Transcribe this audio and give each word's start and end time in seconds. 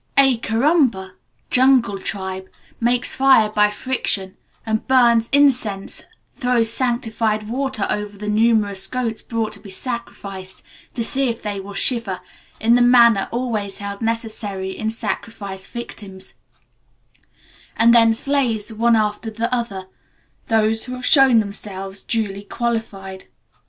A 0.17 0.39
Kurumba 0.39 1.11
(jungle 1.51 1.99
tribe) 1.99 2.47
makes 2.79 3.13
fire 3.13 3.49
by 3.51 3.69
friction, 3.69 4.35
and 4.65 4.87
burns 4.87 5.29
incense, 5.31 6.05
throws 6.33 6.71
sanctified 6.73 7.47
water 7.47 7.85
over 7.87 8.17
the 8.17 8.27
numerous 8.27 8.87
goats 8.87 9.21
brought 9.21 9.51
to 9.51 9.59
be 9.59 9.69
sacrificed, 9.69 10.63
to 10.95 11.03
see 11.03 11.29
if 11.29 11.43
they 11.43 11.59
will 11.59 11.75
shiver 11.75 12.19
in 12.59 12.73
the 12.73 12.81
manner 12.81 13.29
always 13.31 13.77
held 13.77 14.01
necessary 14.01 14.75
in 14.75 14.89
sacrificed 14.89 15.67
victims, 15.69 16.33
and 17.77 17.93
then 17.93 18.15
slays, 18.15 18.73
one 18.73 18.95
after 18.95 19.29
the 19.29 19.53
other, 19.53 19.85
those 20.47 20.87
which 20.87 20.95
have 20.95 21.05
shown 21.05 21.39
themselves 21.39 22.01
duly 22.01 22.41
qualified." 22.41 23.25